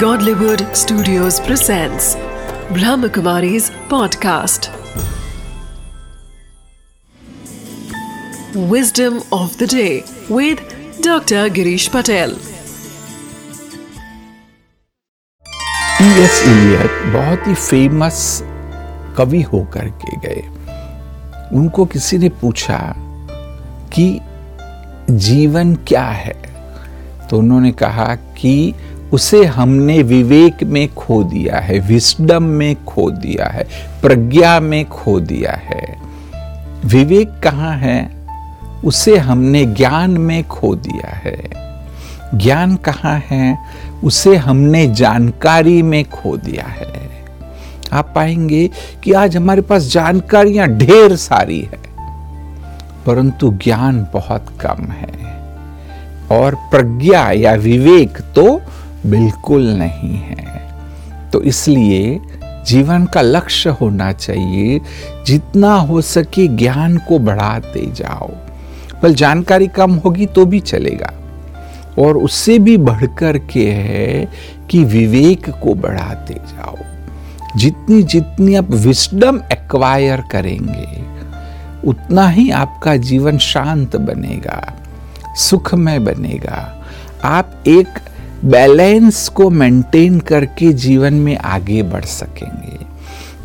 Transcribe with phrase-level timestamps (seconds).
[0.00, 2.16] Godlywood Studios presents
[2.76, 4.66] Brahmakumari's podcast.
[8.72, 10.60] Wisdom of the day with
[11.06, 11.44] Dr.
[11.58, 12.34] Girish Patel.
[15.98, 16.42] T S.
[16.46, 18.18] Eliot बहुत ही famous
[19.18, 20.42] कवि होकर के गए
[21.58, 22.80] उनको किसी ने पूछा
[23.94, 24.08] कि
[25.28, 26.36] जीवन क्या है
[27.30, 28.74] तो उन्होंने कहा कि
[29.12, 33.66] उसे हमने विवेक में खो दिया है विस्डम में खो दिया है,
[34.02, 35.98] प्रज्ञा में खो दिया है।
[36.84, 38.10] विवेक कहाँ है?
[38.84, 41.50] उसे हमने ज्ञान में खो दिया है।
[42.34, 43.58] ज्ञान कहाँ है?
[44.04, 47.10] उसे हमने जानकारी में खो दिया है।
[47.92, 48.70] आप पाएँगे
[49.02, 51.78] कि आज हमारे पास जानकारियाँ ढेर सारी है,
[53.06, 55.26] परंतु ज्ञान बहुत कम है।
[56.30, 58.60] और प्रज्ञा या विवेक तो
[59.06, 60.72] बिल्कुल नहीं है।
[61.30, 62.20] तो इसलिए
[62.66, 64.80] जीवन का लक्ष्य होना चाहिए,
[65.26, 68.30] जितना हो सके ज्ञान को बढ़ाते जाओ।
[69.02, 71.12] बल जानकारी कम होगी तो भी चलेगा।
[71.98, 74.28] और उससे भी बढ़कर के है
[74.70, 76.76] कि विवेक को बढ़ाते जाओ।
[77.56, 81.04] जितनी जितनी आप विस्डम एक्वायर करेंगे,
[81.88, 84.74] उतना ही आपका जीवन शांत बनेगा,
[85.36, 86.84] सुखमय बनेगा।
[87.24, 87.88] आप एक
[88.44, 92.86] बैलेंस को मेंटेन करके जीवन में आगे बढ़ सकेंगे।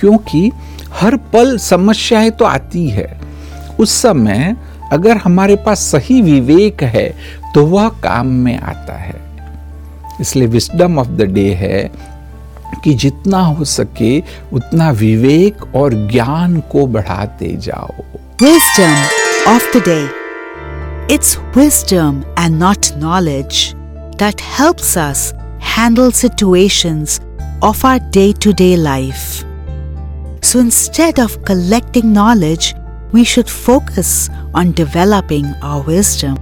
[0.00, 0.52] क्योंकि
[0.92, 3.20] हर पल समस्याएँ तो आती है।
[3.80, 4.56] उस समय
[4.92, 7.16] अगर हमारे पास सही विवेक है
[7.54, 9.20] तो वह काम में आता है।
[10.20, 11.92] इसलिए विस्डम ऑफ़ द डे है
[12.84, 17.94] कि जितना हो सके उतना विवेक और ज्ञान को बढ़ाते जाओ।
[18.42, 18.96] Wisdom
[19.46, 20.08] of the day.
[21.08, 23.79] It's wisdom and not knowledge.
[24.20, 27.20] That helps us handle situations
[27.62, 29.42] of our day to day life.
[30.42, 32.74] So instead of collecting knowledge,
[33.12, 36.36] we should focus on developing our wisdom.